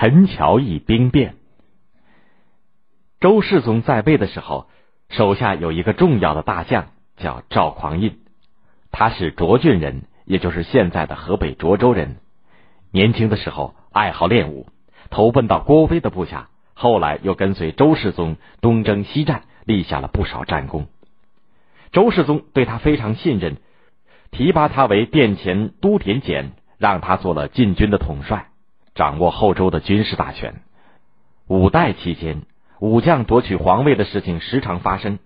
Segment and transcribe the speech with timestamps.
[0.00, 1.34] 陈桥驿兵变。
[3.20, 4.66] 周世宗在位的时候，
[5.10, 6.86] 手下有一个重要的大将，
[7.18, 8.16] 叫赵匡胤。
[8.90, 12.16] 他是涿郡人，也就是现在的河北涿州人。
[12.90, 14.68] 年轻的时候爱好练武，
[15.10, 20.86] 投奔到郭威的部下，后来又跟随周世宗东征西战，立下了不少战功。
[21.92, 23.58] 周世宗对他非常信任，
[24.30, 28.46] 提拔他为殿前都点检，让他做了禁军的统帅，
[29.00, 30.60] 掌握后周的军事大权。
[31.46, 32.42] 五代期间。
[32.80, 35.18] 武将夺取皇位的事情时常发生。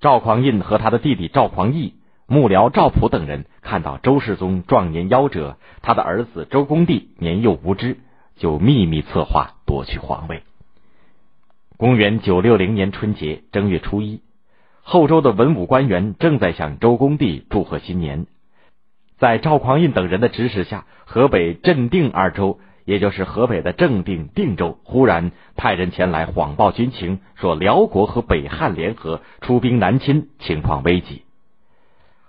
[0.00, 1.94] 赵匡胤和他的弟弟赵匡义、
[2.26, 7.98] 幕僚赵普等人看到周世宗壮年夭折，他的儿子周公帝年幼无知，
[8.36, 10.42] 就秘密策划夺取皇位。
[11.78, 14.20] 公元九六零年春节正月初一，
[14.82, 18.26] 后周的文武官员正在向周公帝祝贺新年。
[19.18, 22.60] 在赵匡胤等人的指使下，河北镇定二州。
[22.84, 31.22] 也就是河北的正定定州，忽然派人前来谎报军情，说辽国和北汉联合出兵南侵，情况危急。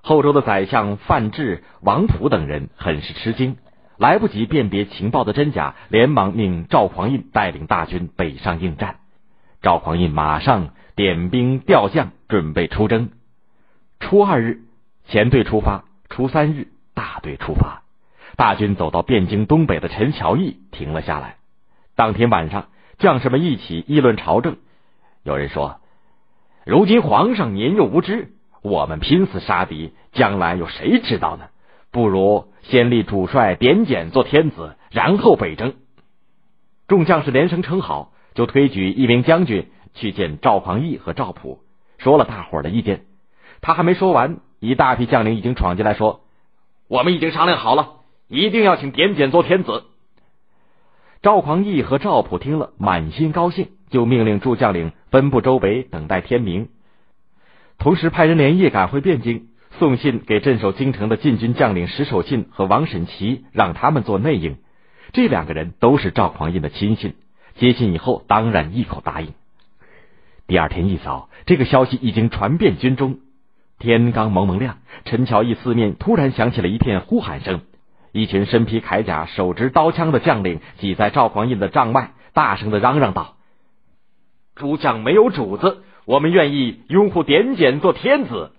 [0.02, 3.58] 后周的宰相范质、王普等人很是吃惊，
[3.98, 8.98] 来不及辨别情报的真假，连忙命赵匡胤带领大军北上应战。
[9.62, 13.10] 赵匡胤马上点兵调将，准备出征。
[14.00, 14.62] 初二日，
[15.08, 17.85] 前队出发；初三日，大队出发。
[18.36, 21.38] 大军走到汴京东北的陈桥驿，停了下来。
[21.96, 24.58] 当天晚上，将士们一起议论朝政。
[25.24, 25.80] 有人说
[26.66, 31.46] ：“如今皇上年幼无知，我们拼死杀敌，将来有谁知道呢？
[31.92, 35.76] 不如先立主帅点检做天子，然后北征。”
[36.88, 41.62] 众将士连声称好，就推举一名将军去见赵匡义和赵普，
[41.98, 43.06] 说了大伙儿的意见。
[43.62, 46.22] 他还没说完，一大批将领已经闯进来，说
[46.90, 47.94] ：“我们已经商量好了。”
[48.28, 49.84] 一定要请点检做天子。
[51.22, 56.70] 赵匡义和赵普听了，满心高兴，就命令诸将领分布周围，等待天明。
[57.78, 59.48] 同时派人连夜赶回汴京，
[59.80, 64.58] 送信给镇守京城的禁军将领石守信和王审琦，让他们做内应。
[65.14, 67.16] 这两个人都是赵匡胤的亲信，
[67.56, 69.34] 接信以后当然一口答应。
[70.48, 73.20] 第二天一早，这个消息已经传遍军中。
[73.80, 77.62] 天刚蒙蒙亮，陈桥驿四面突然响起了一片呼喊声。
[78.16, 83.36] 一群身披铠甲、手执刀枪的将领挤在赵匡胤的帐外，大声的嚷嚷道
[84.56, 88.54] ：“诸将没有主子，我们愿意拥护点检做天子。”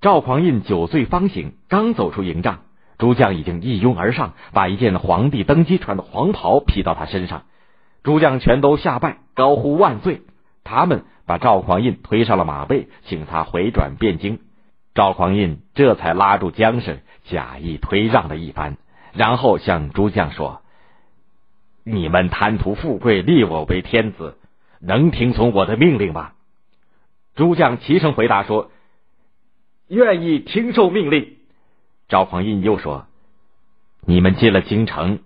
[0.00, 2.60] 赵匡胤酒醉方醒，刚走出营帐，
[2.98, 7.46] 诸将已经一拥而上，把一件皇帝登基穿的黄袍披到他身上。
[8.04, 10.22] 诸将全都下拜，高呼万岁。
[10.62, 14.38] 他们把赵匡胤推上了马背，请他回转汴京。
[14.94, 18.76] 赵匡胤这才拉住缰绳，假意推让了一番，
[19.12, 20.62] 然后向诸将说
[21.84, 24.38] ：“你们贪图富贵，立我为天子，
[24.80, 26.32] 能听从我的命令吗？”
[27.36, 28.70] 诸将齐声回答说
[29.88, 31.36] ：“愿意听受命令。”
[32.08, 33.06] 赵匡胤又说
[34.06, 35.20] ：“你们进了京城，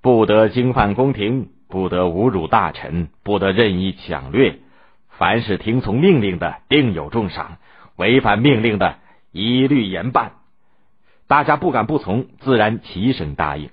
[0.00, 4.60] 不得惊犯宫廷，不得侮辱大臣，不得任意抢掠，
[5.08, 7.56] 凡是听从命令的，定有重赏。”
[7.96, 8.96] 违反命令的，
[9.32, 10.32] 一律严办。
[11.32, 13.70] 大家不敢不从，自然齐声答应。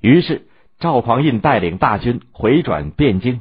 [0.00, 0.46] 于是
[0.78, 3.40] 赵匡胤带领大军回转汴京。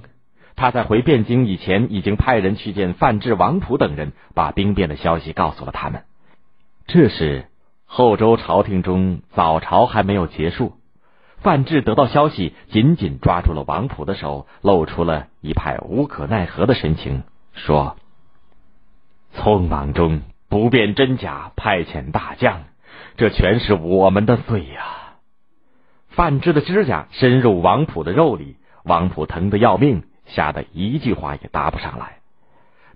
[0.56, 6.02] 他在回汴京以前，已经派人去见范质、王普等人，把兵变的消息告诉了他们。
[6.88, 7.46] 这时
[7.86, 10.74] 后周朝廷中早朝还没有结束，
[11.38, 17.22] 范质得到消息，紧紧抓住了王普的手，露出了一派无可奈何的神情，
[17.54, 17.98] 说。
[19.36, 22.64] 匆忙中不辨真假，派遣大将，
[23.18, 25.16] 这全是我们的罪呀！
[26.08, 32.20] 范志的指甲深入王普的肉里，王普疼得要命，吓得一句话也答不上来。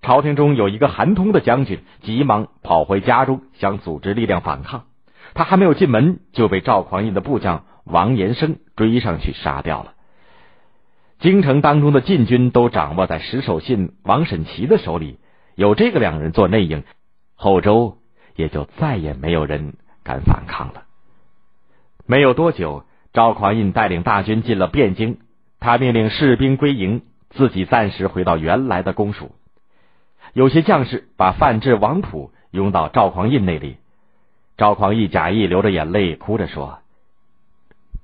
[0.02, 4.86] 朝廷中有一个韩通的将军，急忙跑回家中，想组织力量反抗。
[5.34, 9.94] 他还没有进门，就被赵匡胤的部将王延生追上去杀掉了。
[11.20, 15.20] 京城当中的禁军都掌握在石守信、王审琦的手里。
[15.56, 16.84] 有这个两人做内应，
[17.36, 18.00] 后周
[18.36, 20.84] 也就再也没有人敢反抗了。
[22.06, 22.84] 没有多久，
[23.14, 25.18] 赵匡胤带领大军进了汴京，
[25.60, 29.36] 他命令士兵归营，自己暂时回到原来的公署。
[30.34, 33.78] 有些将士把范质、王普拥到赵匡胤那里，
[34.58, 36.80] 赵匡胤假意流着眼泪，哭着说：“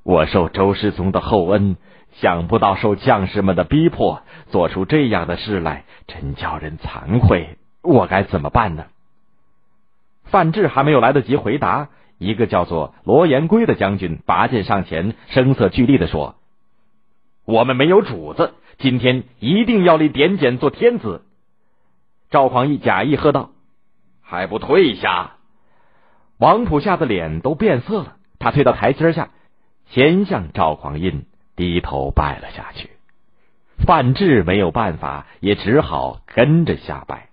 [0.04, 1.78] 我受周世宗的厚恩。”
[2.12, 7.60] 想不到受将士们的逼迫，做出这样的事来，真叫人惭愧。
[7.84, 8.88] 我该怎么办呢？
[10.32, 16.36] 范质还没有来得及回答，一个叫做罗延圭的将军拔剑上前，声色俱厉的说
[17.46, 21.24] ：“我们没有主子，今天一定要立点检做天子。
[22.30, 23.50] 赵匡胤假意喝道
[24.22, 25.32] ：“还不退下！”
[26.38, 29.30] 王普吓得脸都变色了，他退到台阶下，
[29.90, 31.26] 先向赵匡胤
[31.56, 32.92] 低头拜了下去。
[33.86, 37.30] 范质没有办法，也只好跟着下拜。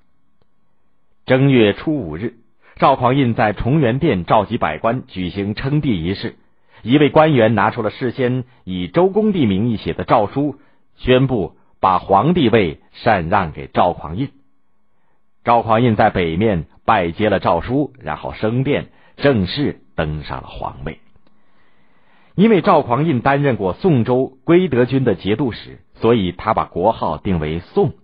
[1.27, 2.35] 正月初五日，
[2.79, 6.37] 赵匡胤在崇元殿召集百官举行称帝仪式。
[6.83, 10.57] 一位官员拿出了事先以周公帝名义写的诏书，
[10.95, 14.29] 宣布把皇帝位禅让给赵匡胤。
[15.43, 20.99] 赵匡胤在北面拜接了诏书，然后升殿，正式登上了皇位。
[22.35, 27.95] 因为赵匡胤担任过宋州归德军的节度使，所以他把国号定为宋，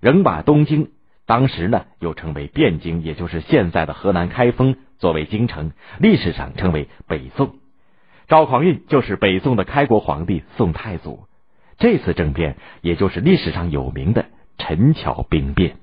[0.00, 0.92] 仍把东京
[1.30, 7.54] （当时呢又称为汴京，也就是现在的河南开封）作为京城，历史上称为北宋。
[8.26, 11.28] 赵匡胤就是北宋的开国皇帝宋太祖。
[11.78, 14.26] 这次政变，也就是历史上有名的
[14.58, 15.76] 陈桥兵变。